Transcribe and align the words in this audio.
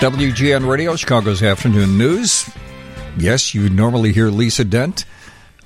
WGN 0.00 0.66
Radio, 0.66 0.96
Chicago's 0.96 1.42
afternoon 1.42 1.98
news. 1.98 2.48
Yes, 3.18 3.54
you 3.54 3.68
normally 3.68 4.14
hear 4.14 4.30
Lisa 4.30 4.64
Dent. 4.64 5.04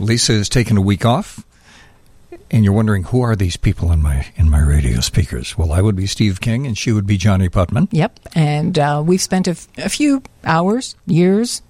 Lisa 0.01 0.33
has 0.33 0.49
taken 0.49 0.77
a 0.77 0.81
week 0.81 1.07
off, 1.07 1.45
and 2.51 2.65
you're 2.65 2.73
wondering 2.73 3.05
who 3.05 3.21
are 3.21 3.37
these 3.37 3.57
people 3.57 3.93
in 3.93 4.03
my 4.03 4.27
in 4.35 4.51
my 4.51 4.59
radio 4.59 4.99
speakers? 4.99 5.57
Well, 5.57 5.71
I 5.71 5.81
would 5.81 5.95
be 5.95 6.09
Steve 6.09 6.41
King, 6.41 6.67
and 6.67 6.77
she 6.77 6.91
would 6.91 7.07
be 7.07 7.17
Johnnie 7.17 7.49
Putman. 7.49 7.87
Yep, 7.93 8.19
and 8.35 8.77
uh, 8.77 9.05
we've 9.07 9.23
spent 9.23 9.47
a, 9.47 9.53
f- 9.53 9.69
a 9.79 9.89
few 9.89 10.21
hours, 10.43 10.97
years 11.07 11.63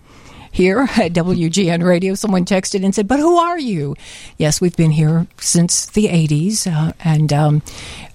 here 0.55 0.83
at 0.97 1.13
WGN 1.13 1.85
Radio. 1.85 2.15
Someone 2.15 2.45
texted 2.45 2.85
and 2.85 2.95
said, 2.95 3.09
But 3.09 3.19
who 3.19 3.37
are 3.37 3.59
you? 3.59 3.97
Yes, 4.39 4.61
we've 4.61 4.77
been 4.77 4.93
here 4.93 5.27
since 5.39 5.87
the 5.87 6.07
80s 6.07 6.71
uh, 6.73 6.93
and 7.01 7.33
um, 7.33 7.63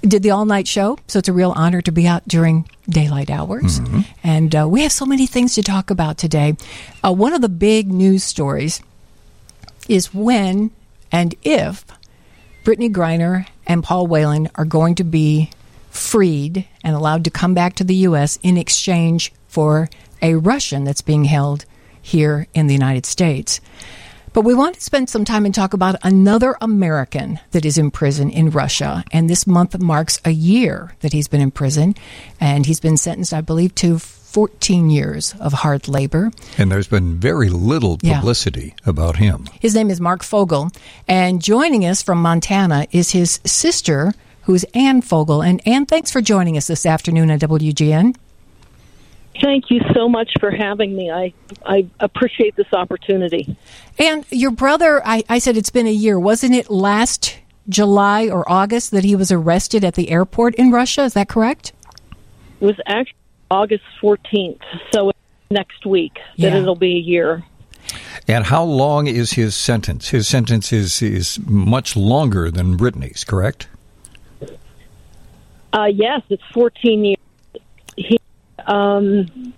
did 0.01 0.23
the 0.23 0.31
all 0.31 0.45
night 0.45 0.67
show. 0.67 0.97
So 1.07 1.19
it's 1.19 1.27
a 1.27 1.33
real 1.33 1.51
honor 1.51 1.81
to 1.81 1.91
be 1.91 2.07
out 2.07 2.27
during 2.27 2.67
daylight 2.87 3.29
hours. 3.29 3.81
Mm-hmm. 3.81 4.01
And 4.23 4.55
uh, 4.55 4.67
we 4.69 4.83
have 4.83 4.93
so 4.93 5.05
many 5.05 5.27
things 5.27 5.53
to 5.55 5.63
talk 5.63 5.89
about 5.89 6.17
today. 6.17 6.55
Uh, 7.03 7.11
one 7.13 7.33
of 7.33 7.41
the 7.41 7.49
big 7.49 7.91
news 7.91 8.23
stories 8.23 8.81
is 9.89 10.13
when 10.13 10.71
and 11.11 11.35
if 11.43 11.83
Brittney 12.63 12.91
Griner 12.91 13.47
and 13.67 13.83
Paul 13.83 14.07
Whelan 14.07 14.49
are 14.55 14.65
going 14.65 14.95
to 14.95 15.03
be 15.03 15.51
freed 15.89 16.65
and 16.83 16.95
allowed 16.95 17.25
to 17.25 17.29
come 17.31 17.53
back 17.53 17.75
to 17.75 17.83
the 17.83 17.95
U.S. 17.95 18.39
in 18.43 18.57
exchange 18.57 19.33
for 19.47 19.89
a 20.21 20.35
Russian 20.35 20.85
that's 20.85 21.01
being 21.01 21.25
held 21.25 21.65
here 22.01 22.47
in 22.53 22.67
the 22.67 22.73
United 22.73 23.05
States. 23.05 23.61
But 24.33 24.41
we 24.41 24.53
want 24.53 24.75
to 24.75 24.81
spend 24.81 25.09
some 25.09 25.25
time 25.25 25.45
and 25.45 25.53
talk 25.53 25.73
about 25.73 25.95
another 26.03 26.55
American 26.61 27.39
that 27.51 27.65
is 27.65 27.77
in 27.77 27.89
prison 27.89 28.29
in 28.29 28.51
Russia. 28.51 29.03
And 29.11 29.29
this 29.29 29.47
month 29.47 29.77
marks 29.79 30.19
a 30.23 30.29
year 30.29 30.95
that 30.99 31.13
he's 31.13 31.27
been 31.27 31.41
in 31.41 31.51
prison. 31.51 31.95
And 32.39 32.65
he's 32.65 32.79
been 32.79 32.97
sentenced, 32.97 33.33
I 33.33 33.41
believe, 33.41 33.73
to 33.75 33.97
14 33.97 34.91
years 34.91 35.33
of 35.39 35.53
hard 35.53 35.87
labor. 35.87 36.31
And 36.57 36.71
there's 36.71 36.87
been 36.87 37.19
very 37.19 37.49
little 37.49 37.97
publicity 37.97 38.75
yeah. 38.83 38.89
about 38.89 39.15
him. 39.15 39.47
His 39.59 39.73
name 39.73 39.89
is 39.89 39.99
Marc 39.99 40.21
Fogel. 40.21 40.69
And 41.07 41.41
joining 41.41 41.83
us 41.85 42.03
from 42.03 42.21
Montana 42.21 42.85
is 42.91 43.11
his 43.11 43.39
sister, 43.45 44.13
who's 44.43 44.63
Ann 44.75 45.01
Fogel. 45.01 45.41
And 45.41 45.65
Ann, 45.67 45.87
thanks 45.87 46.11
for 46.11 46.21
joining 46.21 46.57
us 46.57 46.67
this 46.67 46.85
afternoon 46.85 47.31
at 47.31 47.39
WGN. 47.41 48.15
Thank 49.41 49.69
you 49.69 49.81
so 49.93 50.09
much 50.09 50.31
for 50.39 50.51
having 50.51 50.95
me. 50.95 51.11
I, 51.11 51.33
I 51.65 51.87
appreciate 51.99 52.55
this 52.55 52.71
opportunity. 52.73 53.55
And 53.97 54.25
your 54.31 54.51
brother, 54.51 55.01
I, 55.05 55.23
I 55.29 55.39
said 55.39 55.55
it's 55.55 55.69
been 55.69 55.87
a 55.87 55.91
year. 55.91 56.19
Wasn't 56.19 56.53
it 56.53 56.69
last 56.69 57.37
July 57.69 58.27
or 58.27 58.49
August 58.51 58.91
that 58.91 59.03
he 59.03 59.15
was 59.15 59.31
arrested 59.31 59.83
at 59.83 59.93
the 59.93 60.09
airport 60.09 60.55
in 60.55 60.71
Russia? 60.71 61.03
Is 61.03 61.13
that 61.13 61.29
correct? 61.29 61.71
It 62.59 62.65
was 62.65 62.79
actually 62.85 63.15
August 63.51 63.83
14th, 64.01 64.61
so 64.91 65.11
next 65.49 65.85
week 65.85 66.17
yeah. 66.35 66.49
that 66.49 66.61
it'll 66.61 66.75
be 66.75 66.97
a 66.97 66.99
year. 66.99 67.43
And 68.27 68.45
how 68.45 68.63
long 68.63 69.07
is 69.07 69.33
his 69.33 69.55
sentence? 69.55 70.09
His 70.09 70.27
sentence 70.27 70.71
is, 70.71 71.01
is 71.01 71.39
much 71.45 71.95
longer 71.95 72.51
than 72.51 72.77
Brittney's, 72.77 73.23
correct? 73.23 73.67
Uh, 75.73 75.85
yes, 75.85 76.21
it's 76.29 76.43
14 76.53 77.05
years. 77.05 77.18
He 78.65 78.71
um, 78.71 79.53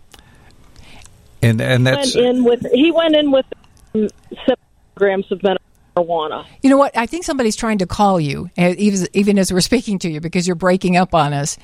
and 1.42 1.62
and 1.62 1.88
that's 1.88 2.16
went 2.16 2.28
in 2.28 2.44
with 2.44 2.72
he 2.72 2.92
went 2.92 3.16
in 3.16 3.32
with 3.32 3.46
seven 3.94 4.58
grams 4.96 5.32
of 5.32 5.42
marijuana. 5.42 6.46
You 6.62 6.70
know 6.70 6.78
what? 6.78 6.96
I 6.98 7.06
think 7.06 7.24
somebody's 7.24 7.56
trying 7.56 7.80
to 7.80 7.88
call 7.88 8.20
you, 8.20 8.50
uh, 8.58 8.74
even 8.78 9.08
even 9.14 9.40
as 9.40 9.52
we're 9.52 9.62
speaking 9.72 10.00
to 10.00 10.10
you, 10.10 10.22
because 10.22 10.48
you're 10.48 10.56
breaking 10.56 10.98
up 10.98 11.14
on 11.14 11.34
us. 11.34 11.58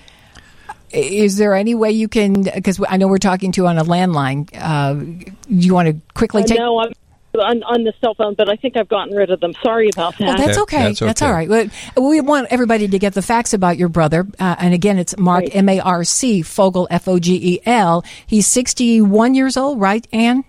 Is 0.90 1.36
there 1.36 1.54
any 1.54 1.76
way 1.76 1.92
you 1.92 2.08
can? 2.08 2.44
Because 2.44 2.82
I 2.88 2.96
know 2.96 3.10
we're 3.10 3.18
talking 3.18 3.52
to 3.52 3.62
you 3.62 3.68
on 3.68 3.78
a 3.78 3.84
landline. 3.84 4.50
Uh, 4.54 4.94
do 4.94 5.36
you 5.50 5.74
want 5.74 5.90
to 5.90 6.14
quickly 6.14 6.44
take? 6.44 6.58
No, 6.58 6.80
I'm 6.80 6.94
on, 7.38 7.64
on 7.64 7.84
the 7.84 7.94
cell 8.02 8.16
phone, 8.16 8.34
but 8.36 8.50
I 8.50 8.56
think 8.56 8.78
I've 8.78 8.88
gotten 8.88 9.16
rid 9.16 9.30
of 9.30 9.40
them. 9.40 9.54
Sorry 9.64 9.90
about 9.90 10.18
that. 10.18 10.40
Oh, 10.40 10.46
that's 10.46 10.58
okay. 10.60 10.84
That's, 10.84 11.02
okay. 11.02 11.08
that's 11.08 11.22
all 11.22 11.32
right. 11.32 11.72
We 11.96 12.22
want 12.22 12.48
everybody 12.50 12.88
to 12.88 13.00
get 13.00 13.14
the 13.14 13.22
facts 13.22 13.54
about 13.54 13.78
your 13.78 13.90
brother. 13.90 14.28
Uh, 14.40 14.56
and 14.60 14.74
again, 14.74 14.98
it's 14.98 15.18
Marc, 15.18 15.44
right. 15.44 15.56
M 15.56 15.70
A 15.70 15.80
R 15.80 16.04
C, 16.04 16.42
Fogel, 16.42 16.88
F 16.90 17.08
O 17.08 17.20
G 17.20 17.54
E 17.54 17.60
L. 17.66 18.04
He's 18.26 18.48
61 18.48 19.36
years 19.36 19.58
old, 19.58 19.80
right, 19.80 20.08
Ann? 20.12 20.44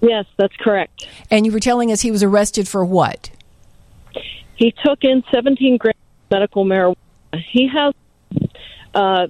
Yes, 0.00 0.26
that's 0.36 0.56
correct. 0.56 1.06
And 1.30 1.46
you 1.46 1.52
were 1.52 1.60
telling 1.60 1.92
us 1.92 2.00
he 2.00 2.10
was 2.10 2.22
arrested 2.22 2.66
for 2.66 2.84
what? 2.84 3.30
He 4.56 4.74
took 4.84 5.04
in 5.04 5.22
17 5.32 5.76
grams 5.76 5.96
of 5.96 6.30
medical 6.30 6.64
marijuana. 6.64 6.96
He 7.50 7.68
has, 7.68 7.94
uh, 8.94 9.28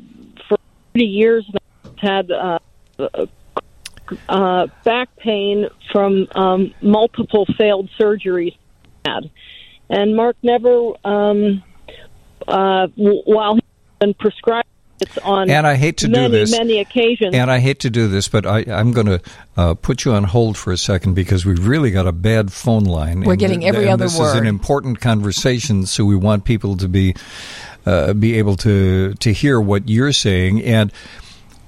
for 0.48 0.58
30 0.94 1.04
years, 1.04 1.50
now, 1.52 1.92
had 1.98 2.30
uh, 2.30 2.58
uh, 4.28 4.66
back 4.84 5.14
pain 5.16 5.68
from 5.90 6.26
um, 6.34 6.74
multiple 6.80 7.46
failed 7.58 7.90
surgeries. 7.98 8.56
Had. 9.04 9.30
And 9.90 10.16
Marc 10.16 10.36
never, 10.42 10.92
um, 11.04 11.62
uh, 12.46 12.86
while 12.96 13.54
he's 13.54 13.62
been 14.00 14.14
prescribed 14.14 14.68
it's 15.02 15.18
on 15.18 15.50
and 15.50 15.66
I 15.66 15.74
hate 15.74 15.98
to 15.98 16.08
many, 16.08 16.28
do 16.28 16.32
this. 16.32 16.52
many 16.52 16.78
occasions. 16.78 17.34
And 17.34 17.50
I 17.50 17.58
hate 17.58 17.80
to 17.80 17.90
do 17.90 18.06
this, 18.06 18.28
but 18.28 18.46
I, 18.46 18.60
am 18.60 18.92
going 18.92 19.06
to 19.06 19.20
uh, 19.56 19.74
put 19.74 20.04
you 20.04 20.12
on 20.12 20.24
hold 20.24 20.56
for 20.56 20.72
a 20.72 20.76
second 20.76 21.14
because 21.14 21.44
we've 21.44 21.66
really 21.66 21.90
got 21.90 22.06
a 22.06 22.12
bad 22.12 22.52
phone 22.52 22.84
line. 22.84 23.22
We're 23.22 23.36
getting 23.36 23.64
every 23.64 23.88
other 23.88 24.04
this 24.04 24.16
word. 24.18 24.26
This 24.26 24.34
is 24.34 24.40
an 24.40 24.46
important 24.46 25.00
conversation, 25.00 25.86
so 25.86 26.04
we 26.04 26.14
want 26.14 26.44
people 26.44 26.76
to 26.76 26.88
be 26.88 27.16
uh, 27.84 28.12
be 28.12 28.38
able 28.38 28.56
to 28.58 29.14
to 29.14 29.32
hear 29.32 29.60
what 29.60 29.88
you're 29.88 30.12
saying. 30.12 30.62
And 30.62 30.92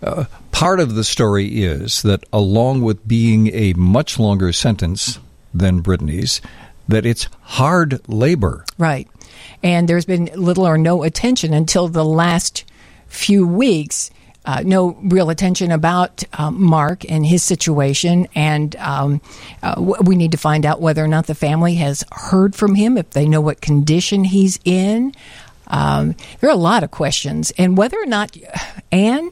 uh, 0.03 0.27
part 0.55 0.79
of 0.79 0.95
the 0.95 1.03
story 1.03 1.65
is 1.65 2.03
that, 2.03 2.25
along 2.33 2.81
with 2.81 3.07
being 3.09 3.53
a 3.53 3.73
much 3.73 4.21
longer 4.21 4.53
sentence 4.53 5.19
than 5.53 5.83
Brittney's, 5.83 6.41
that 6.87 7.05
it's 7.05 7.29
hard 7.41 8.01
labor. 8.09 8.65
Right. 8.79 9.09
And 9.65 9.89
there's 9.89 10.05
been 10.05 10.31
little 10.37 10.65
or 10.65 10.79
no 10.79 11.03
attention 11.03 11.53
until 11.53 11.89
the 11.89 12.05
last 12.05 12.65
few 13.09 13.45
weeks. 13.47 14.13
Uh, 14.45 14.63
no 14.65 14.97
real 15.03 15.29
attention 15.29 15.73
about 15.73 16.23
uh, 16.35 16.53
Marc 16.53 17.11
and 17.11 17.27
his 17.27 17.43
situation, 17.43 18.29
and 18.35 18.77
um, 18.77 19.21
uh, 19.63 19.75
we 19.79 20.15
need 20.15 20.33
to 20.33 20.39
find 20.39 20.65
out 20.67 20.81
whether 20.81 21.03
or 21.03 21.09
not 21.09 21.27
the 21.27 21.35
family 21.35 21.77
has 21.77 22.05
heard 22.13 22.55
from 22.55 22.75
him, 22.77 22.97
if 22.97 23.11
they 23.11 23.27
know 23.27 23.41
what 23.41 23.61
condition 23.61 24.23
he's 24.23 24.61
in. 24.65 25.15
Um, 25.67 26.15
there 26.39 26.51
are 26.51 26.53
a 26.53 26.57
lot 26.57 26.85
of 26.85 26.91
questions, 26.91 27.53
and 27.57 27.77
whether 27.77 27.97
or 27.97 28.07
not 28.07 28.37
Ann 28.93 29.31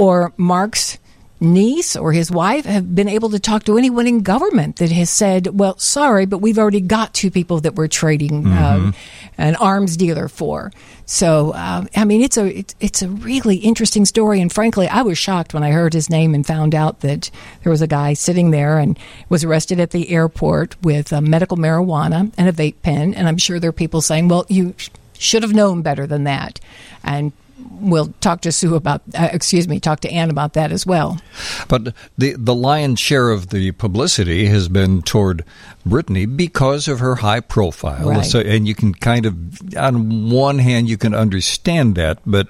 or 0.00 0.32
Marc's 0.38 0.96
niece 1.40 1.94
or 1.94 2.12
his 2.12 2.30
wife 2.30 2.64
have 2.64 2.94
been 2.94 3.08
able 3.08 3.28
to 3.28 3.38
talk 3.38 3.64
to 3.64 3.76
anyone 3.76 4.06
in 4.06 4.20
government 4.20 4.76
that 4.76 4.90
has 4.90 5.10
said, 5.10 5.58
well, 5.58 5.76
sorry, 5.78 6.24
but 6.24 6.38
we've 6.38 6.58
already 6.58 6.80
got 6.80 7.12
two 7.12 7.30
people 7.30 7.60
that 7.60 7.74
we're 7.74 7.86
trading 7.86 8.44
mm-hmm. 8.44 8.58
um, 8.58 8.94
an 9.36 9.56
arms 9.56 9.98
dealer 9.98 10.26
for. 10.26 10.72
So, 11.04 11.50
uh, 11.50 11.84
I 11.94 12.04
mean, 12.06 12.22
it's 12.22 12.38
a 12.38 12.46
it's, 12.46 12.74
it's, 12.80 13.02
a 13.02 13.08
really 13.08 13.56
interesting 13.56 14.06
story. 14.06 14.40
And 14.40 14.50
frankly, 14.50 14.88
I 14.88 15.02
was 15.02 15.18
shocked 15.18 15.52
when 15.52 15.62
I 15.62 15.70
heard 15.70 15.92
his 15.92 16.08
name 16.08 16.34
and 16.34 16.46
found 16.46 16.74
out 16.74 17.00
that 17.00 17.30
there 17.62 17.70
was 17.70 17.82
a 17.82 17.86
guy 17.86 18.14
sitting 18.14 18.52
there 18.52 18.78
and 18.78 18.98
was 19.28 19.44
arrested 19.44 19.80
at 19.80 19.90
the 19.90 20.10
airport 20.10 20.82
with 20.82 21.12
medical 21.20 21.58
marijuana 21.58 22.32
and 22.38 22.48
a 22.48 22.52
vape 22.52 22.80
pen. 22.82 23.12
And 23.12 23.28
I'm 23.28 23.38
sure 23.38 23.60
there 23.60 23.70
are 23.70 23.72
people 23.72 24.00
saying, 24.00 24.28
well, 24.28 24.46
you 24.48 24.74
should 25.18 25.42
have 25.42 25.54
known 25.54 25.82
better 25.82 26.06
than 26.06 26.24
that. 26.24 26.58
And 27.04 27.32
we'll 27.80 28.12
talk 28.20 28.40
to 28.42 28.52
Sue 28.52 28.74
about, 28.74 29.02
uh, 29.18 29.28
excuse 29.32 29.68
me, 29.68 29.80
talk 29.80 30.00
to 30.00 30.10
Ann 30.10 30.30
about 30.30 30.52
that 30.54 30.72
as 30.72 30.86
well. 30.86 31.20
But 31.68 31.94
the 32.18 32.34
the 32.38 32.54
lion's 32.54 33.00
share 33.00 33.30
of 33.30 33.48
the 33.48 33.72
publicity 33.72 34.46
has 34.46 34.68
been 34.68 35.02
toward 35.02 35.44
Brittney 35.86 36.36
because 36.36 36.88
of 36.88 37.00
her 37.00 37.16
high 37.16 37.40
profile. 37.40 38.08
Right. 38.10 38.24
So, 38.24 38.40
and 38.40 38.68
you 38.68 38.74
can 38.74 38.94
kind 38.94 39.26
of, 39.26 39.34
on 39.76 40.30
one 40.30 40.58
hand, 40.58 40.88
you 40.88 40.96
can 40.96 41.14
understand 41.14 41.94
that, 41.96 42.18
but 42.26 42.48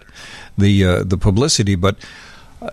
the 0.59 0.85
uh, 0.85 1.05
the 1.05 1.19
publicity, 1.19 1.75
but 1.75 1.97
uh, 2.61 2.71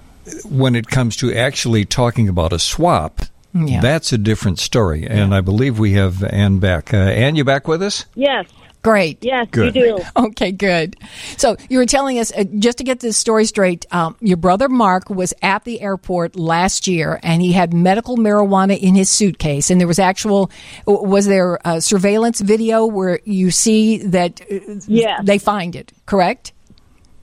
when 0.49 0.75
it 0.75 0.87
comes 0.87 1.15
to 1.17 1.33
actually 1.33 1.85
talking 1.85 2.29
about 2.29 2.53
a 2.53 2.59
swap. 2.59 3.22
Yeah. 3.53 3.81
That's 3.81 4.13
a 4.13 4.19
different 4.19 4.59
story, 4.59 5.07
and 5.07 5.33
I 5.33 5.41
believe 5.41 5.79
we 5.79 5.93
have 5.93 6.23
Ann 6.23 6.59
back. 6.59 6.93
Uh, 6.93 6.97
Ann, 6.97 7.35
you 7.35 7.43
back 7.43 7.67
with 7.67 7.81
us? 7.81 8.05
Yes. 8.13 8.45
Great. 8.87 9.23
Yes, 9.23 9.47
good. 9.51 9.75
you 9.75 9.97
do. 9.97 10.03
Okay, 10.16 10.51
good. 10.51 10.95
So 11.37 11.57
you 11.69 11.78
were 11.78 11.85
telling 11.85 12.19
us, 12.19 12.31
uh, 12.31 12.45
just 12.57 12.78
to 12.78 12.84
get 12.84 12.99
this 13.01 13.17
story 13.17 13.45
straight, 13.45 13.85
um, 13.91 14.16
your 14.22 14.37
brother 14.37 14.69
Marc 14.69 15.09
was 15.09 15.34
at 15.41 15.63
the 15.66 15.81
airport 15.81 16.35
last 16.35 16.87
year 16.87 17.19
and 17.22 17.41
he 17.41 17.51
had 17.51 17.73
medical 17.73 18.17
marijuana 18.17 18.78
in 18.78 18.95
his 18.95 19.09
suitcase. 19.09 19.69
And 19.69 19.79
there 19.79 19.87
was 19.87 19.99
actual, 19.99 20.49
was 20.85 21.25
there 21.25 21.59
a 21.66 21.81
surveillance 21.81 22.39
video 22.39 22.85
where 22.85 23.19
you 23.25 23.51
see 23.51 23.97
that 23.97 24.41
uh, 24.41 24.79
yes. 24.87 25.22
they 25.23 25.37
find 25.37 25.75
it, 25.75 25.91
correct? 26.05 26.53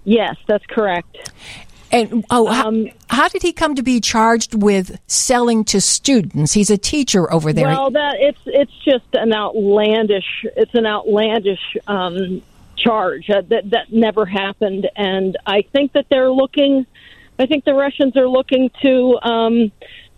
Yes, 0.05 0.37
that's 0.47 0.67
correct. 0.67 1.31
And 1.95 2.25
oh, 2.31 2.49
um, 2.49 2.87
how, 2.87 2.93
how, 3.09 3.29
did 3.29 3.43
he 3.43 3.53
come 3.53 3.77
to 3.77 3.83
be 3.83 4.01
charged 4.01 4.55
with 4.55 4.99
selling 5.07 5.65
to 5.67 5.81
students? 5.81 6.53
He's 6.53 6.71
a 6.71 6.79
teacher 6.79 7.33
over 7.33 7.53
there. 7.53 7.69
Well, 7.69 7.91
that 7.93 8.17
it's 8.19 8.41
it's 8.47 8.77
just 8.85 9.07
an 9.13 9.33
outlandish. 9.33 10.45
It's 10.57 10.75
an 10.75 10.87
outlandish 10.87 11.77
um, 11.87 12.43
charge 12.77 13.31
uh, 13.31 13.43
that 13.49 13.71
that 13.71 13.93
never 13.93 14.27
happened, 14.27 14.89
and 14.97 15.37
I 15.47 15.63
think 15.63 15.93
that 15.93 16.07
they're 16.09 16.31
looking 16.31 16.87
I 17.39 17.47
think 17.47 17.65
the 17.65 17.75
Russians 17.75 18.17
are 18.17 18.29
looking 18.29 18.71
to 18.83 19.19
um, 19.23 19.73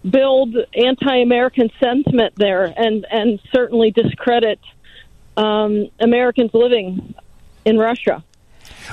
build 0.08 0.54
anti-American 0.74 1.70
sentiment 1.80 2.34
there, 2.36 2.64
and 2.64 3.06
and 3.10 3.40
certainly 3.52 3.90
discredit 3.90 4.60
um, 5.36 5.88
Americans 5.98 6.52
living 6.52 7.14
in 7.64 7.78
Russia. 7.78 8.22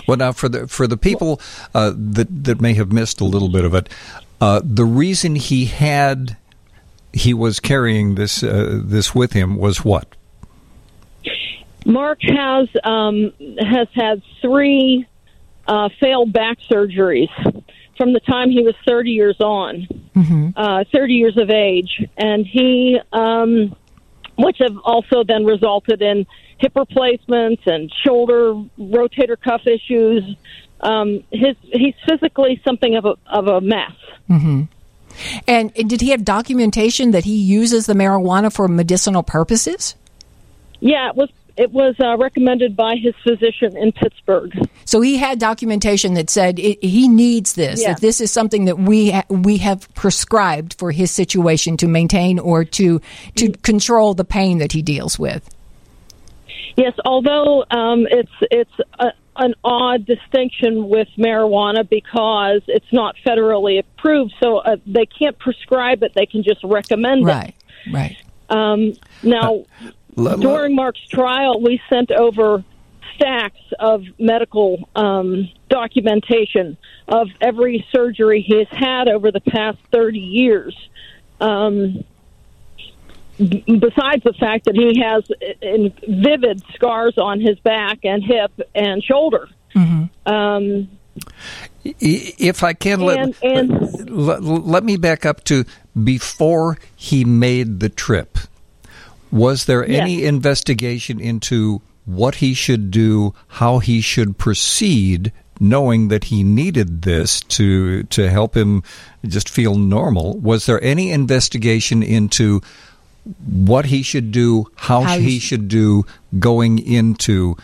Well, 0.07 0.17
now 0.17 0.31
for 0.31 0.49
the 0.49 0.67
for 0.67 0.87
the 0.87 0.97
people 0.97 1.39
uh, 1.73 1.93
that 1.95 2.43
that 2.45 2.61
may 2.61 2.73
have 2.73 2.91
missed 2.91 3.21
a 3.21 3.25
little 3.25 3.49
bit 3.49 3.65
of 3.65 3.73
it, 3.73 3.89
uh, 4.41 4.61
the 4.63 4.85
reason 4.85 5.35
he 5.35 5.65
had 5.65 6.37
he 7.13 7.33
was 7.33 7.59
carrying 7.59 8.15
this 8.15 8.43
uh, 8.43 8.81
this 8.83 9.13
with 9.13 9.33
him 9.33 9.57
was 9.57 9.83
what? 9.85 10.07
Marc 11.85 12.19
has 12.21 12.69
um, 12.83 13.33
has 13.59 13.87
had 13.93 14.21
three 14.41 15.05
uh, 15.67 15.89
failed 15.99 16.33
back 16.33 16.57
surgeries 16.69 17.29
from 17.97 18.13
the 18.13 18.19
time 18.21 18.49
he 18.49 18.63
was 18.63 18.75
30 18.87 19.11
years 19.11 19.39
on, 19.39 19.87
mm-hmm. 20.15 20.49
uh, 20.55 20.83
30 20.91 21.13
years 21.13 21.37
of 21.37 21.49
age, 21.49 22.03
and 22.17 22.45
he, 22.45 22.99
um, 23.11 23.75
which 24.37 24.57
have 24.59 24.77
also 24.83 25.23
then 25.23 25.45
resulted 25.45 26.01
in 26.01 26.25
hip 26.57 26.73
replacements 26.75 27.63
and 27.65 27.91
shoulder 28.05 28.53
rotator 28.79 29.39
cuff 29.39 29.65
issues. 29.67 30.35
Um, 30.81 31.23
his 31.31 31.55
he's 31.61 31.95
physically 32.07 32.61
something 32.65 32.95
of 32.95 33.05
a 33.05 33.15
of 33.27 33.47
a 33.47 33.61
mess. 33.61 33.91
Mm-hmm. 34.29 34.63
And, 35.47 35.73
did 35.73 36.01
he 36.01 36.09
have 36.09 36.25
documentation 36.25 37.11
that 37.11 37.23
he 37.23 37.35
uses 37.35 37.85
the 37.85 37.93
marijuana 37.93 38.51
for 38.51 38.67
medicinal 38.67 39.21
purposes? 39.21 39.95
Yeah, 40.79 41.09
it 41.09 41.15
was 41.15 41.29
it 41.55 41.71
was 41.71 41.95
uh, 41.99 42.17
recommended 42.17 42.75
by 42.75 42.95
his 42.95 43.13
physician 43.23 43.77
in 43.77 43.91
Pittsburgh. 43.91 44.51
So 44.85 45.01
he 45.01 45.17
had 45.17 45.37
documentation 45.37 46.15
that 46.15 46.29
said 46.29 46.57
it, 46.57 46.83
he 46.83 47.07
needs 47.07 47.53
this. 47.53 47.81
Yeah. 47.81 47.93
That 47.93 48.01
this 48.01 48.19
is 48.19 48.31
something 48.31 48.65
that 48.65 48.79
we 48.79 49.11
ha- 49.11 49.25
we 49.29 49.57
have 49.57 49.93
prescribed 49.93 50.73
for 50.73 50.91
his 50.91 51.11
situation 51.11 51.77
to 51.77 51.87
maintain 51.87 52.39
or 52.39 52.65
to 52.65 52.99
to 53.35 53.51
control 53.51 54.13
the 54.13 54.25
pain 54.25 54.57
that 54.57 54.71
he 54.71 54.81
deals 54.81 55.19
with. 55.19 55.47
Yes, 56.75 56.93
although 57.05 57.65
um, 57.71 58.07
it's 58.09 58.31
it's 58.51 58.71
a, 58.99 59.13
an 59.37 59.55
odd 59.63 60.05
distinction 60.05 60.89
with 60.89 61.07
marijuana 61.17 61.87
because 61.87 62.61
it's 62.67 62.91
not 62.91 63.15
federally 63.25 63.79
approved, 63.79 64.33
so 64.41 64.57
uh, 64.57 64.77
they 64.85 65.05
can't 65.05 65.37
prescribe 65.37 66.03
it; 66.03 66.13
they 66.13 66.25
can 66.25 66.43
just 66.43 66.63
recommend 66.63 67.25
right, 67.25 67.49
it. 67.49 67.93
Right, 67.93 68.17
right. 68.49 68.63
Um, 68.73 68.93
now. 69.21 69.65
Uh, 70.15 70.35
during 70.35 70.75
Marc's 70.75 71.07
trial, 71.07 71.59
we 71.59 71.81
sent 71.89 72.11
over 72.11 72.63
stacks 73.15 73.59
of 73.79 74.03
medical 74.19 74.87
um, 74.95 75.49
documentation 75.69 76.77
of 77.07 77.29
every 77.41 77.85
surgery 77.91 78.41
he's 78.41 78.67
had 78.69 79.07
over 79.07 79.31
the 79.31 79.41
past 79.41 79.77
30 79.91 80.19
years. 80.19 80.89
Um, 81.39 81.93
b- 81.93 82.05
besides 83.49 84.23
the 84.23 84.33
fact 84.39 84.65
that 84.65 84.75
he 84.75 85.01
has 85.01 85.23
in 85.61 85.93
vivid 86.21 86.63
scars 86.73 87.17
on 87.17 87.39
his 87.39 87.59
back 87.59 87.99
and 88.03 88.23
hip 88.23 88.51
and 88.75 89.03
shoulder. 89.03 89.49
Mm-hmm. 89.75 90.31
Um, 90.31 90.89
if 91.83 92.63
I 92.63 92.73
can, 92.73 93.01
and, 93.01 93.35
let, 93.41 93.43
and, 93.43 94.09
let, 94.09 94.43
let 94.43 94.83
me 94.83 94.97
back 94.97 95.25
up 95.25 95.43
to 95.45 95.65
before 96.01 96.77
he 96.95 97.25
made 97.25 97.79
the 97.79 97.89
trip. 97.89 98.37
Was 99.31 99.65
there 99.65 99.87
yes. 99.87 100.01
any 100.01 100.23
investigation 100.25 101.19
into 101.19 101.81
what 102.05 102.35
he 102.35 102.53
should 102.53 102.91
do, 102.91 103.33
how 103.47 103.79
he 103.79 104.01
should 104.01 104.37
proceed, 104.37 105.31
knowing 105.59 106.09
that 106.09 106.25
he 106.25 106.43
needed 106.43 107.03
this 107.03 107.41
to 107.41 108.03
to 108.03 108.29
help 108.29 108.55
him 108.55 108.83
just 109.25 109.49
feel 109.49 109.75
normal? 109.75 110.37
Was 110.39 110.65
there 110.65 110.81
any 110.83 111.11
investigation 111.11 112.03
into 112.03 112.61
what 113.45 113.85
he 113.85 114.03
should 114.03 114.31
do, 114.31 114.65
how, 114.75 115.01
how 115.01 115.17
he 115.17 115.39
should 115.39 115.67
do 115.67 116.05
going 116.39 116.79
into 116.79 117.55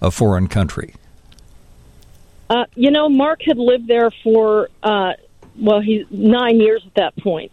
a 0.00 0.10
foreign 0.10 0.46
country? 0.46 0.94
Uh, 2.48 2.64
you 2.74 2.90
know, 2.90 3.08
Marc 3.08 3.42
had 3.42 3.58
lived 3.58 3.88
there 3.88 4.10
for 4.22 4.68
uh, 4.82 5.14
well, 5.58 5.80
he's 5.80 6.06
nine 6.10 6.60
years 6.60 6.84
at 6.86 6.94
that 6.94 7.16
point, 7.16 7.52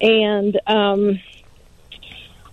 and 0.00 0.58
um, 0.66 1.20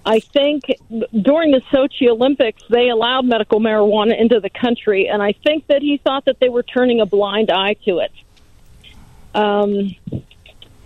I 0.05 0.19
think 0.19 0.63
during 0.89 1.51
the 1.51 1.61
Sochi 1.71 2.09
Olympics, 2.09 2.63
they 2.69 2.89
allowed 2.89 3.25
medical 3.25 3.59
marijuana 3.59 4.19
into 4.19 4.39
the 4.39 4.49
country, 4.49 5.07
and 5.07 5.21
I 5.21 5.33
think 5.33 5.67
that 5.67 5.81
he 5.81 5.97
thought 5.97 6.25
that 6.25 6.39
they 6.39 6.49
were 6.49 6.63
turning 6.63 7.01
a 7.01 7.05
blind 7.05 7.51
eye 7.51 7.73
to 7.85 7.99
it. 7.99 8.11
Um, 9.33 9.95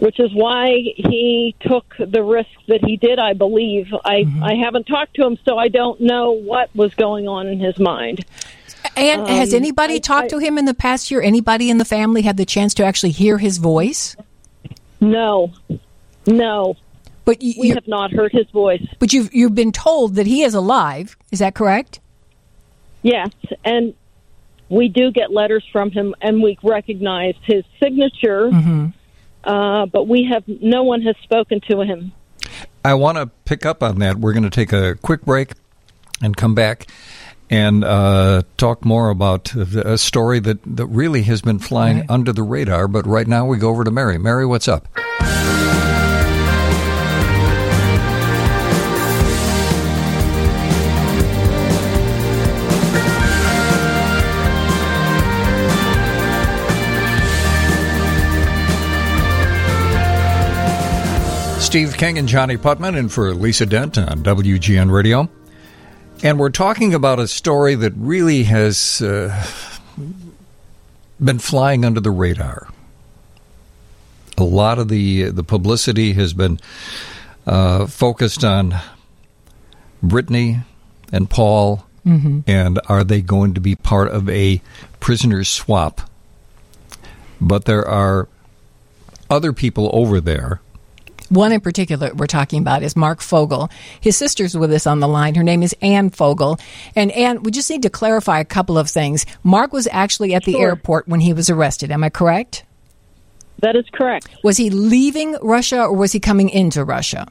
which 0.05 0.19
is 0.19 0.31
why 0.35 0.67
he 0.95 1.55
took 1.61 1.95
the 1.97 2.21
risk 2.21 2.51
that 2.67 2.85
he 2.85 2.95
did. 2.95 3.17
I 3.17 3.33
believe. 3.33 3.91
I 4.05 4.21
mm-hmm. 4.21 4.43
I 4.43 4.53
haven't 4.53 4.83
talked 4.83 5.15
to 5.15 5.25
him, 5.25 5.35
so 5.43 5.57
I 5.57 5.67
don't 5.67 5.99
know 5.99 6.31
what 6.31 6.69
was 6.75 6.93
going 6.93 7.27
on 7.27 7.47
in 7.47 7.59
his 7.59 7.79
mind. 7.79 8.23
And 8.95 9.21
um, 9.21 9.27
has 9.27 9.51
anybody 9.51 9.95
I, 9.95 9.99
talked 9.99 10.25
I, 10.25 10.29
to 10.29 10.37
him 10.37 10.59
in 10.59 10.65
the 10.65 10.75
past 10.75 11.09
year? 11.09 11.23
Anybody 11.23 11.71
in 11.71 11.79
the 11.79 11.85
family 11.85 12.21
had 12.21 12.37
the 12.37 12.45
chance 12.45 12.75
to 12.75 12.85
actually 12.85 13.13
hear 13.13 13.39
his 13.39 13.57
voice? 13.57 14.15
No, 15.01 15.51
no. 16.27 16.75
But 17.25 17.41
you, 17.41 17.55
we 17.59 17.69
have 17.69 17.87
not 17.87 18.11
heard 18.11 18.31
his 18.31 18.47
voice. 18.51 18.85
But 18.99 19.11
you've 19.11 19.33
you've 19.33 19.55
been 19.55 19.71
told 19.71 20.13
that 20.15 20.27
he 20.27 20.43
is 20.43 20.53
alive. 20.53 21.17
Is 21.31 21.39
that 21.39 21.55
correct? 21.55 21.99
Yes, 23.01 23.31
and 23.63 23.95
we 24.69 24.87
do 24.87 25.11
get 25.11 25.31
letters 25.31 25.65
from 25.71 25.89
him, 25.89 26.13
and 26.21 26.43
we 26.43 26.59
recognize 26.61 27.33
his 27.41 27.63
signature. 27.79 28.51
Mm-hmm. 28.51 28.87
Uh, 29.45 29.85
but 29.85 30.07
we 30.07 30.27
have 30.31 30.43
no 30.47 30.83
one 30.83 31.01
has 31.03 31.15
spoken 31.23 31.61
to 31.69 31.81
him. 31.81 32.11
I 32.83 32.93
want 32.95 33.17
to 33.17 33.27
pick 33.45 33.65
up 33.65 33.83
on 33.83 33.99
that. 33.99 34.17
We're 34.17 34.33
going 34.33 34.43
to 34.43 34.49
take 34.49 34.73
a 34.73 34.95
quick 34.95 35.21
break 35.21 35.53
and 36.21 36.35
come 36.35 36.55
back 36.55 36.87
and 37.49 37.83
uh, 37.83 38.43
talk 38.57 38.83
more 38.83 39.09
about 39.09 39.53
a 39.55 39.97
story 39.97 40.39
that, 40.39 40.59
that 40.65 40.87
really 40.87 41.23
has 41.23 41.41
been 41.41 41.59
flying 41.59 41.99
right. 41.99 42.09
under 42.09 42.33
the 42.33 42.43
radar. 42.43 42.87
But 42.87 43.05
right 43.05 43.27
now 43.27 43.45
we 43.45 43.57
go 43.57 43.69
over 43.69 43.83
to 43.83 43.91
Mary. 43.91 44.17
Mary, 44.17 44.45
what's 44.45 44.67
up? 44.67 44.87
Steve 61.75 61.97
King 61.97 62.17
and 62.17 62.25
Johnnie 62.25 62.55
Putman, 62.55 62.97
and 62.97 63.11
for 63.11 63.35
Lisa 63.35 63.65
Dent 63.65 63.97
on 63.97 64.23
WGN 64.23 64.89
Radio. 64.89 65.27
And 66.23 66.39
we're 66.39 66.49
talking 66.49 66.93
about 66.93 67.19
a 67.19 67.27
story 67.27 67.75
that 67.75 67.91
really 67.97 68.43
has 68.43 69.01
uh, 69.01 69.45
been 71.21 71.37
flying 71.37 71.83
under 71.83 71.99
the 71.99 72.11
radar. 72.11 72.69
A 74.37 74.45
lot 74.45 74.79
of 74.79 74.87
the 74.87 75.23
the 75.23 75.43
publicity 75.43 76.13
has 76.13 76.33
been 76.33 76.61
uh, 77.45 77.87
focused 77.87 78.45
on 78.45 78.75
Brittney 80.01 80.63
and 81.11 81.29
Paul, 81.29 81.85
mm-hmm. 82.05 82.39
and 82.47 82.79
are 82.87 83.03
they 83.03 83.19
going 83.19 83.53
to 83.53 83.59
be 83.59 83.75
part 83.75 84.07
of 84.07 84.29
a 84.29 84.61
prisoner 85.01 85.43
swap? 85.43 86.09
But 87.41 87.65
there 87.65 87.85
are 87.85 88.29
other 89.29 89.51
people 89.51 89.89
over 89.91 90.21
there 90.21 90.61
one 91.29 91.51
in 91.51 91.61
particular 91.61 92.11
we're 92.13 92.27
talking 92.27 92.61
about 92.61 92.83
is 92.83 92.95
Marc 92.95 93.21
Fogel. 93.21 93.69
His 93.99 94.17
sister's 94.17 94.57
with 94.57 94.71
us 94.71 94.87
on 94.87 94.99
the 94.99 95.07
line. 95.07 95.35
Her 95.35 95.43
name 95.43 95.63
is 95.63 95.75
Ann 95.81 96.09
Fogel. 96.09 96.59
And 96.95 97.11
Ann, 97.11 97.43
we 97.43 97.51
just 97.51 97.69
need 97.69 97.83
to 97.83 97.89
clarify 97.89 98.39
a 98.39 98.45
couple 98.45 98.77
of 98.77 98.89
things. 98.89 99.25
Marc 99.43 99.73
was 99.73 99.87
actually 99.91 100.33
at 100.33 100.43
the 100.45 100.53
sure. 100.53 100.61
airport 100.61 101.07
when 101.07 101.19
he 101.19 101.33
was 101.33 101.49
arrested. 101.49 101.91
Am 101.91 102.03
I 102.03 102.09
correct? 102.09 102.63
That 103.59 103.75
is 103.75 103.85
correct. 103.91 104.27
Was 104.43 104.57
he 104.57 104.69
leaving 104.69 105.37
Russia 105.41 105.83
or 105.83 105.93
was 105.93 106.11
he 106.11 106.19
coming 106.19 106.49
into 106.49 106.83
Russia? 106.83 107.27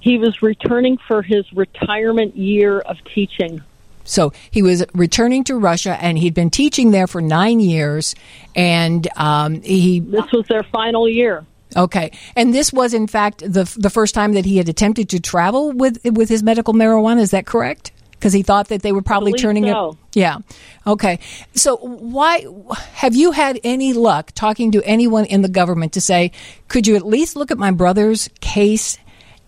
He 0.00 0.18
was 0.18 0.42
returning 0.42 0.98
for 1.06 1.22
his 1.22 1.50
retirement 1.52 2.36
year 2.36 2.80
of 2.80 2.96
teaching. 3.14 3.62
So 4.04 4.32
he 4.50 4.62
was 4.62 4.84
returning 4.94 5.44
to 5.44 5.56
Russia, 5.56 5.96
and 6.00 6.18
he'd 6.18 6.34
been 6.34 6.50
teaching 6.50 6.90
there 6.90 7.06
for 7.06 7.20
nine 7.20 7.60
years. 7.60 8.16
And 8.56 9.06
um, 9.16 9.62
he 9.62 10.00
this 10.00 10.30
was 10.32 10.46
their 10.48 10.64
final 10.64 11.08
year. 11.08 11.46
Okay, 11.76 12.10
and 12.36 12.54
this 12.54 12.72
was 12.72 12.94
in 12.94 13.06
fact 13.06 13.38
the 13.38 13.72
the 13.78 13.90
first 13.90 14.14
time 14.14 14.32
that 14.34 14.44
he 14.44 14.56
had 14.58 14.68
attempted 14.68 15.08
to 15.10 15.20
travel 15.20 15.72
with 15.72 15.98
with 16.04 16.28
his 16.28 16.42
medical 16.42 16.74
marijuana. 16.74 17.20
Is 17.20 17.30
that 17.30 17.46
correct? 17.46 17.92
Because 18.12 18.32
he 18.32 18.42
thought 18.42 18.68
that 18.68 18.82
they 18.82 18.92
were 18.92 19.02
probably 19.02 19.32
turning 19.32 19.64
so. 19.64 19.90
it. 19.90 19.96
Yeah. 20.14 20.38
Okay. 20.86 21.18
So 21.54 21.76
why 21.76 22.46
have 22.92 23.16
you 23.16 23.32
had 23.32 23.58
any 23.64 23.92
luck 23.92 24.30
talking 24.32 24.70
to 24.72 24.82
anyone 24.84 25.24
in 25.24 25.42
the 25.42 25.48
government 25.48 25.94
to 25.94 26.00
say, 26.00 26.30
could 26.68 26.86
you 26.86 26.94
at 26.94 27.04
least 27.04 27.34
look 27.34 27.50
at 27.50 27.58
my 27.58 27.72
brother's 27.72 28.28
case? 28.40 28.96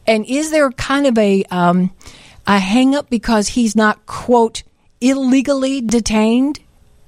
And 0.09 0.27
is 0.27 0.51
there 0.51 0.71
kind 0.73 1.07
of 1.07 1.17
a 1.17 1.45
um, 1.53 1.95
a 2.49 2.59
hang 2.59 2.97
up 2.97 3.09
because 3.11 3.49
he's 3.49 3.77
not 3.77 4.07
quote 4.07 4.65
illegally 5.01 5.81
detained? 5.81 6.59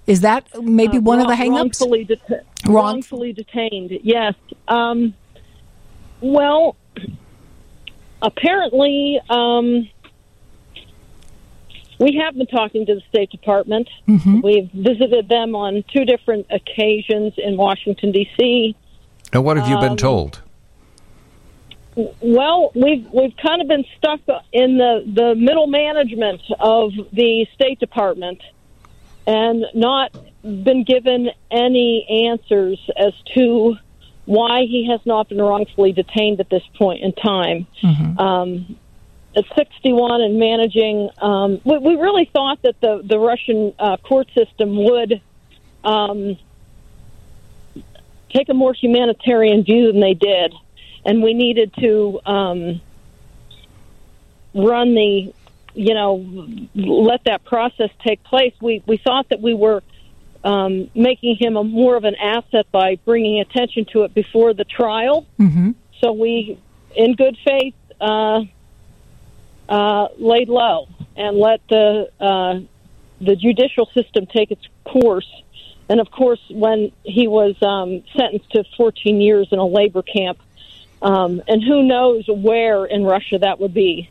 Is 0.06 0.20
that 0.20 0.46
maybe 0.62 0.98
uh, 0.98 1.00
one 1.00 1.20
of 1.20 1.26
the 1.26 1.34
hangups? 1.34 1.80
Wrongfully, 1.80 2.04
det- 2.04 2.20
Wrong- 2.64 2.74
wrongfully 2.74 3.32
detained. 3.32 3.90
Yes. 4.02 4.34
Um, 4.68 5.14
well, 6.20 6.76
apparently, 8.22 9.20
um, 9.28 9.88
we 11.98 12.20
have 12.22 12.34
been 12.36 12.46
talking 12.46 12.86
to 12.86 12.94
the 12.94 13.02
State 13.08 13.30
Department. 13.30 13.88
Mm-hmm. 14.06 14.40
We've 14.42 14.70
visited 14.72 15.28
them 15.28 15.54
on 15.56 15.82
two 15.92 16.04
different 16.04 16.46
occasions 16.50 17.34
in 17.38 17.56
Washington 17.56 18.12
D.C. 18.12 18.76
And 19.32 19.44
what 19.44 19.56
have 19.56 19.68
you 19.68 19.76
been 19.78 19.92
Um, 19.92 19.96
told? 19.96 20.42
Well, 22.20 22.72
we've 22.74 23.06
we've 23.10 23.34
kind 23.38 23.62
of 23.62 23.68
been 23.68 23.84
stuck 23.96 24.20
in 24.52 24.76
the 24.76 25.02
the 25.14 25.34
middle 25.34 25.66
management 25.66 26.42
of 26.60 26.92
the 27.12 27.46
State 27.54 27.80
Department, 27.80 28.42
and 29.26 29.64
not 29.74 30.16
been 30.42 30.84
given 30.84 31.30
any 31.50 32.28
answers 32.28 32.78
as 32.96 33.12
to 33.34 33.76
why 34.24 34.62
he 34.62 34.88
has 34.90 35.00
not 35.04 35.28
been 35.28 35.40
wrongfully 35.40 35.92
detained 35.92 36.40
at 36.40 36.48
this 36.48 36.62
point 36.76 37.02
in 37.02 37.12
time. 37.12 37.66
Um, 38.18 38.78
at 39.36 39.44
61 39.54 40.22
and 40.22 40.38
managing, 40.38 41.10
um, 41.18 41.60
we, 41.64 41.78
we 41.78 41.96
really 41.96 42.24
thought 42.32 42.62
that 42.62 42.80
the 42.80 43.02
the 43.04 43.18
Russian 43.18 43.74
uh, 43.78 43.96
court 43.98 44.28
system 44.34 44.76
would. 44.84 45.20
Um, 45.84 46.36
take 48.36 48.48
a 48.48 48.54
more 48.54 48.74
humanitarian 48.74 49.64
view 49.64 49.92
than 49.92 50.00
they 50.00 50.14
did, 50.14 50.54
and 51.04 51.22
we 51.22 51.34
needed 51.34 51.72
to 51.78 52.20
um, 52.26 52.80
run 54.54 54.94
the, 54.94 55.32
you 55.76 55.92
know, 55.92 56.24
let 56.74 57.24
that 57.24 57.44
process 57.44 57.90
take 58.04 58.24
place. 58.24 58.54
We 58.60 58.82
we 58.86 58.96
thought 58.96 59.28
that 59.28 59.42
we 59.42 59.52
were 59.52 59.82
um, 60.42 60.90
making 60.94 61.36
him 61.36 61.56
a 61.56 61.64
more 61.64 61.96
of 61.96 62.04
an 62.04 62.14
asset 62.14 62.66
by 62.72 62.96
bringing 63.04 63.40
attention 63.40 63.84
to 63.92 64.04
it 64.04 64.14
before 64.14 64.54
the 64.54 64.64
trial. 64.64 65.26
hmm 65.36 65.72
So 66.00 66.12
we, 66.12 66.58
in 66.94 67.14
good 67.14 67.36
faith, 67.44 67.74
uh, 68.00 68.44
uh, 69.68 70.08
laid 70.18 70.48
low 70.48 70.88
and 71.16 71.36
let 71.36 71.60
the 71.68 72.08
uh, 72.20 72.60
the 73.20 73.36
judicial 73.36 73.86
system 73.86 74.26
take 74.26 74.50
its 74.50 74.66
course. 74.84 75.30
And 75.88 76.00
of 76.00 76.10
course, 76.10 76.40
when 76.50 76.90
he 77.04 77.28
was 77.28 77.54
um, 77.62 78.02
sentenced 78.16 78.50
to 78.52 78.64
14 78.76 79.20
years 79.20 79.48
in 79.52 79.58
a 79.58 79.66
labor 79.66 80.02
camp, 80.02 80.38
um, 81.02 81.42
and 81.46 81.62
who 81.62 81.82
knows 81.82 82.24
where 82.28 82.84
in 82.86 83.04
Russia 83.04 83.38
that 83.38 83.60
would 83.60 83.74
be. 83.74 84.10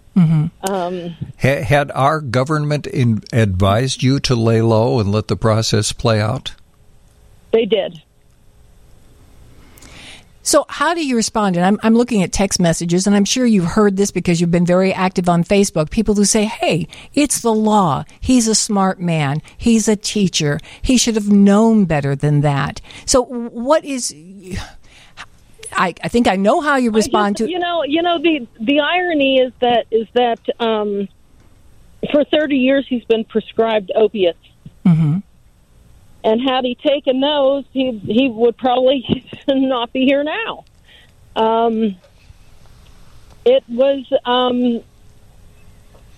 Um, 0.69 1.15
Ha- 1.41 1.61
had 1.63 1.91
our 1.91 2.21
government 2.21 2.87
in- 2.87 3.23
advised 3.31 4.03
you 4.03 4.19
to 4.21 4.35
lay 4.35 4.61
low 4.61 4.99
and 4.99 5.11
let 5.11 5.27
the 5.27 5.37
process 5.37 5.91
play 5.91 6.19
out? 6.21 6.53
they 7.51 7.65
did. 7.65 8.01
So, 10.43 10.65
how 10.69 10.93
do 10.93 11.03
you 11.03 11.15
respond? 11.15 11.55
And 11.55 11.65
I'm, 11.65 11.79
I'm 11.81 11.95
looking 11.95 12.21
at 12.21 12.31
text 12.31 12.59
messages, 12.59 13.07
and 13.07 13.15
I'm 13.15 13.25
sure 13.25 13.47
you've 13.47 13.65
heard 13.65 13.97
this 13.97 14.11
because 14.11 14.39
you've 14.39 14.51
been 14.51 14.65
very 14.65 14.93
active 14.93 15.27
on 15.27 15.43
Facebook. 15.43 15.89
People 15.89 16.13
who 16.13 16.23
say, 16.25 16.45
hey, 16.45 16.87
it's 17.15 17.41
the 17.41 17.53
law. 17.53 18.03
He's 18.19 18.47
a 18.47 18.53
smart 18.53 18.99
man. 18.99 19.41
He's 19.57 19.87
a 19.87 19.95
teacher. 19.95 20.59
He 20.83 20.97
should 20.97 21.15
have 21.15 21.31
known 21.31 21.85
better 21.85 22.15
than 22.15 22.41
that. 22.41 22.79
So, 23.07 23.23
what 23.23 23.83
is. 23.85 24.13
I, 25.73 25.93
I 26.03 26.07
think 26.07 26.27
I 26.27 26.35
know 26.35 26.61
how 26.61 26.75
you 26.77 26.91
respond 26.91 27.37
just- 27.37 27.47
to. 27.47 27.51
you 27.51 27.59
know 27.59 27.83
you 27.83 28.01
know 28.01 28.19
the 28.19 28.47
the 28.59 28.79
irony 28.79 29.39
is 29.39 29.53
that 29.61 29.85
is 29.91 30.07
that 30.13 30.39
um, 30.59 31.07
for 32.11 32.23
30 32.23 32.57
years 32.57 32.85
he's 32.87 33.05
been 33.05 33.23
prescribed 33.25 33.91
opiates 33.95 34.39
Mhm. 34.85 35.23
and 36.23 36.41
had 36.41 36.63
he 36.65 36.75
taken 36.75 37.19
those 37.21 37.65
he 37.71 37.97
he 37.99 38.29
would 38.29 38.57
probably 38.57 39.25
not 39.47 39.91
be 39.93 40.05
here 40.05 40.23
now 40.23 40.63
um, 41.35 41.95
it 43.45 43.63
was 43.67 44.05
um, 44.25 44.81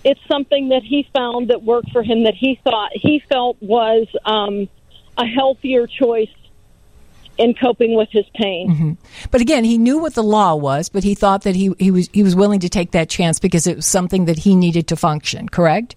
it's 0.04 0.20
something 0.28 0.68
that 0.70 0.82
he 0.82 1.08
found 1.14 1.48
that 1.48 1.62
worked 1.62 1.90
for 1.90 2.02
him 2.02 2.24
that 2.24 2.34
he 2.34 2.54
thought 2.62 2.90
he 2.94 3.18
felt 3.20 3.56
was 3.60 4.06
um, 4.24 4.68
a 5.16 5.26
healthier 5.26 5.86
choice 5.86 6.30
in 7.38 7.54
coping 7.54 7.94
with 7.94 8.08
his 8.10 8.26
pain 8.34 8.98
But 9.30 9.40
again, 9.40 9.64
he 9.64 9.78
knew 9.78 9.98
what 9.98 10.14
the 10.14 10.22
law 10.22 10.54
was, 10.54 10.88
but 10.88 11.04
he 11.04 11.14
thought 11.14 11.42
that 11.42 11.54
he, 11.54 11.72
he 11.78 11.90
was 11.90 12.08
he 12.12 12.22
was 12.22 12.34
willing 12.34 12.60
to 12.60 12.68
take 12.68 12.90
that 12.92 13.08
chance 13.08 13.38
because 13.38 13.66
it 13.66 13.76
was 13.76 13.86
something 13.86 14.26
that 14.26 14.38
he 14.38 14.54
needed 14.54 14.88
to 14.88 14.96
function. 14.96 15.48
Correct? 15.48 15.96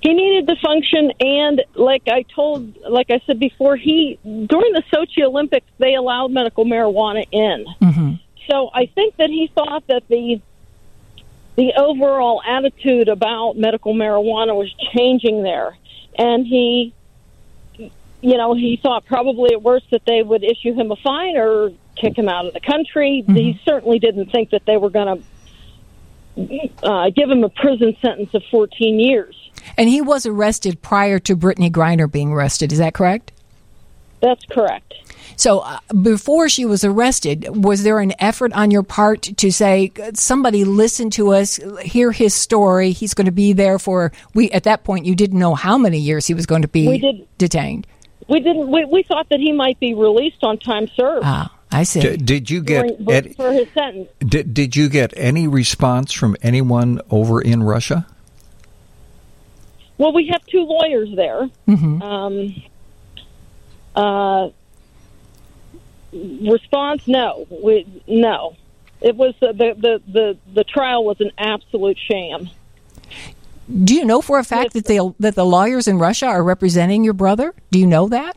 he 0.00 0.12
needed 0.14 0.46
the 0.46 0.56
function 0.62 1.12
and 1.20 1.64
like 1.74 2.02
i 2.08 2.22
told 2.34 2.76
like 2.88 3.10
i 3.10 3.20
said 3.26 3.38
before 3.38 3.76
he 3.76 4.18
during 4.22 4.72
the 4.72 4.82
sochi 4.92 5.24
olympics 5.24 5.66
they 5.78 5.94
allowed 5.94 6.30
medical 6.30 6.64
marijuana 6.64 7.26
in 7.32 7.66
hmm 7.80 8.12
so 8.48 8.70
i 8.74 8.86
think 8.86 9.16
that 9.16 9.28
he 9.28 9.50
thought 9.54 9.84
that 9.88 10.06
the 10.08 10.40
the 11.56 11.72
overall 11.76 12.40
attitude 12.46 13.08
about 13.08 13.56
medical 13.56 13.92
marijuana 13.92 14.54
was 14.54 14.72
changing 14.94 15.42
there 15.42 15.76
and 16.16 16.46
he 16.46 16.94
you 18.20 18.36
know 18.36 18.54
he 18.54 18.78
thought 18.82 19.04
probably 19.06 19.52
at 19.52 19.62
worst 19.62 19.86
that 19.90 20.02
they 20.06 20.22
would 20.22 20.44
issue 20.44 20.74
him 20.74 20.90
a 20.90 20.96
fine 20.96 21.36
or 21.36 21.70
kick 21.96 22.16
him 22.16 22.28
out 22.28 22.46
of 22.46 22.54
the 22.54 22.60
country 22.60 23.24
he 23.26 23.60
certainly 23.64 23.98
didn't 23.98 24.30
think 24.30 24.50
that 24.50 24.62
they 24.66 24.76
were 24.76 24.90
going 24.90 25.22
to 26.36 26.86
uh, 26.86 27.10
give 27.10 27.28
him 27.28 27.42
a 27.42 27.48
prison 27.48 27.96
sentence 28.00 28.32
of 28.34 28.42
14 28.50 29.00
years 29.00 29.50
And 29.76 29.88
he 29.88 30.00
was 30.00 30.24
arrested 30.26 30.80
prior 30.82 31.18
to 31.20 31.36
Brittney 31.36 31.70
Griner 31.70 32.10
being 32.10 32.32
arrested. 32.32 32.72
Is 32.72 32.78
that 32.78 32.94
correct? 32.94 33.32
that's 34.20 34.44
correct 34.46 34.94
So 35.36 35.60
uh, 35.60 35.78
before 36.02 36.48
she 36.48 36.64
was 36.64 36.82
arrested, 36.84 37.64
was 37.64 37.84
there 37.84 38.00
an 38.00 38.12
effort 38.18 38.52
on 38.52 38.70
your 38.70 38.82
part 38.82 39.22
to 39.22 39.52
say 39.52 39.92
somebody 40.14 40.64
listen 40.64 41.10
to 41.10 41.32
us, 41.34 41.60
hear 41.82 42.10
his 42.10 42.34
story? 42.34 42.90
He's 42.90 43.14
going 43.14 43.26
to 43.26 43.32
be 43.32 43.52
there 43.52 43.78
for 43.78 44.10
we. 44.34 44.50
At 44.50 44.64
that 44.64 44.82
point, 44.82 45.06
you 45.06 45.14
didn't 45.14 45.38
know 45.38 45.54
how 45.54 45.78
many 45.78 45.98
years 45.98 46.26
he 46.26 46.34
was 46.34 46.46
going 46.46 46.62
to 46.62 46.68
be 46.68 47.26
detained. 47.38 47.86
We 48.28 48.40
didn't. 48.40 48.70
We, 48.70 48.84
we 48.84 49.02
thought 49.02 49.28
that 49.30 49.40
he 49.40 49.52
might 49.52 49.80
be 49.80 49.94
released 49.94 50.44
on 50.44 50.58
time 50.58 50.86
served 50.88 51.24
Ah, 51.24 51.50
I 51.72 51.84
see. 51.84 52.00
D- 52.00 52.16
did 52.16 52.50
you 52.50 52.60
get 52.62 52.98
during, 52.98 53.10
ed- 53.10 53.36
for 53.36 53.52
his 53.52 53.68
sentence. 53.72 54.08
did, 54.20 54.52
did 54.52 54.76
you 54.76 54.88
get 54.88 55.14
any 55.16 55.48
response 55.48 56.12
from 56.12 56.36
anyone 56.42 57.00
over 57.10 57.40
in 57.40 57.62
Russia? 57.62 58.06
Well, 59.96 60.12
we 60.12 60.28
have 60.28 60.44
two 60.46 60.62
lawyers 60.62 61.08
there. 61.16 61.48
hmm 61.66 62.02
Um, 62.02 62.62
uh, 63.96 64.50
response: 66.12 67.06
No, 67.08 67.46
we, 67.50 67.86
no. 68.06 68.56
It 69.00 69.16
was 69.16 69.34
uh, 69.42 69.52
the, 69.52 69.74
the 69.76 70.02
the 70.12 70.38
the 70.54 70.64
trial 70.64 71.04
was 71.04 71.20
an 71.20 71.30
absolute 71.38 71.98
sham. 71.98 72.50
Do 73.68 73.94
you 73.94 74.04
know 74.04 74.22
for 74.22 74.38
a 74.38 74.44
fact 74.44 74.72
that 74.72 74.86
the 74.86 75.14
that 75.20 75.34
the 75.34 75.44
lawyers 75.44 75.88
in 75.88 75.98
Russia 75.98 76.26
are 76.26 76.42
representing 76.42 77.04
your 77.04 77.14
brother? 77.14 77.54
Do 77.70 77.78
you 77.78 77.86
know 77.86 78.08
that? 78.08 78.36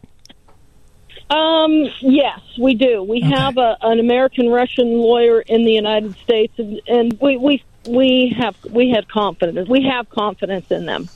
Um, 1.29 1.89
yes, 2.01 2.41
we 2.59 2.75
do. 2.75 3.01
We 3.03 3.21
have 3.21 3.57
a, 3.57 3.77
an 3.81 4.01
American 4.01 4.49
Russian 4.49 4.91
lawyer 4.97 5.39
in 5.39 5.63
the 5.63 5.71
United 5.71 6.17
States, 6.17 6.53
and, 6.57 6.81
and 6.87 7.17
we 7.21 7.37
we 7.37 7.63
we 7.87 8.35
have 8.37 8.55
we 8.69 8.89
had 8.89 9.07
confidence. 9.07 9.69
We 9.69 9.83
have 9.83 10.09
confidence 10.09 10.69
in 10.69 10.85
them. 10.85 11.07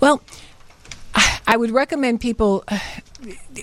Well, 0.00 0.22
I 1.46 1.56
would 1.56 1.70
recommend 1.70 2.20
people 2.20 2.64
uh, 2.68 2.78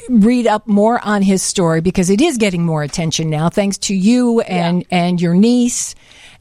read 0.09 0.45
up 0.45 0.67
more 0.67 1.03
on 1.03 1.23
his 1.23 1.41
story 1.41 1.81
because 1.81 2.11
it 2.11 2.21
is 2.21 2.37
getting 2.37 2.63
more 2.63 2.83
attention 2.83 3.31
now, 3.31 3.49
thanks 3.49 3.79
to 3.79 3.95
you 3.95 4.41
and 4.41 4.85
and 4.91 5.19
your 5.19 5.33
niece. 5.33 5.95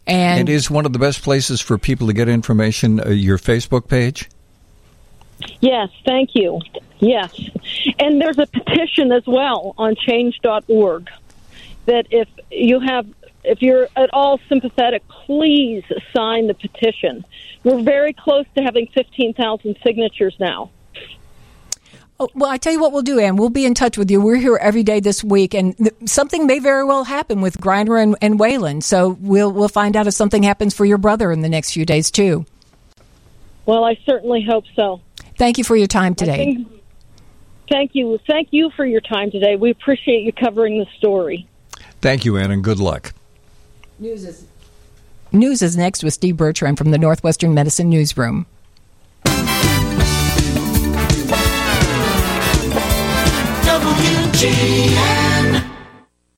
And 0.09 0.41
And 0.41 0.49
is 0.49 0.71
one 0.71 0.87
of 0.87 0.93
the 0.93 0.99
best 0.99 1.23
places 1.23 1.61
for 1.61 1.79
people 1.79 2.07
to 2.07 2.13
get 2.13 2.29
information 2.29 2.99
uh, 2.99 3.11
your 3.11 3.39
Facebook 3.39 3.89
page? 3.89 4.29
Yes, 5.61 5.91
thank 6.05 6.35
you. 6.35 6.61
Yes. 6.99 7.33
And 7.99 8.21
there's 8.21 8.39
a 8.39 8.47
petition 8.47 9.13
as 9.13 9.27
well 9.27 9.75
on 9.79 9.95
change.org 9.95 11.09
that 11.87 12.07
if 12.11 12.29
you 12.51 12.81
have 12.81 13.07
if 13.45 13.63
you're 13.63 13.89
at 13.97 14.11
all 14.13 14.41
sympathetic, 14.49 15.07
please 15.09 15.85
sign 16.15 16.49
the 16.49 16.55
petition. 16.55 17.25
We're 17.65 17.81
very 17.81 18.13
close 18.13 18.47
to 18.57 18.63
having 18.63 18.89
15,000 18.89 19.77
signatures 19.83 20.35
now. 20.39 20.71
Oh, 22.21 22.29
well, 22.35 22.51
I 22.51 22.57
tell 22.57 22.73
you 22.73 22.81
what 22.81 22.93
we'll 22.93 23.03
do, 23.03 23.21
Ann. 23.21 23.37
We'll 23.37 23.49
be 23.49 23.65
in 23.65 23.75
touch 23.75 23.97
with 23.97 24.11
you. 24.11 24.21
We're 24.21 24.37
here 24.37 24.57
every 24.57 24.83
day 24.83 24.99
this 24.99 25.23
week, 25.23 25.55
and 25.55 25.77
th- 25.77 25.95
something 26.07 26.47
may 26.49 26.59
very 26.59 26.83
well 26.85 27.05
happen 27.05 27.41
with 27.41 27.59
Griner 27.59 28.03
and, 28.03 28.17
and 28.21 28.41
Whelan. 28.41 28.81
So 28.81 29.17
we'll 29.21 29.53
we'll 29.53 29.69
find 29.69 29.97
out 29.97 30.09
if 30.09 30.15
something 30.15 30.43
happens 30.43 30.75
for 30.75 30.85
your 30.85 30.99
brother 30.99 31.31
in 31.31 31.43
the 31.43 31.49
next 31.49 31.73
few 31.73 31.85
days 31.87 32.11
too. 32.11 32.45
Well, 33.67 33.85
I 33.85 33.97
certainly 34.05 34.43
hope 34.43 34.65
so. 34.75 35.01
Thank 35.37 35.59
you 35.59 35.65
for 35.65 35.77
your 35.77 35.87
time 35.87 36.17
today. 36.17 36.37
think- 36.55 36.69
thank 37.69 37.95
you. 37.95 38.19
Thank 38.27 38.49
you 38.51 38.71
for 38.75 38.85
your 38.85 39.01
time 39.01 39.31
today. 39.31 39.55
We 39.55 39.71
appreciate 39.71 40.23
you 40.25 40.33
covering 40.33 40.79
the 40.79 40.87
story. 40.97 41.47
Thank 42.01 42.25
you, 42.25 42.37
Ann, 42.37 42.51
and 42.51 42.65
good 42.65 42.81
luck. 42.81 43.13
News 44.01 44.25
is 44.25 44.45
News 45.31 45.63
is 45.63 45.77
next 45.77 46.03
with 46.03 46.15
Steve 46.15 46.37
Bertrand 46.37 46.79
from 46.79 46.91
the 46.91 46.99
Northwestern 46.99 47.55
Medicine 47.55 47.89
Newsroom. 47.89 48.47
WGN. 54.39 55.38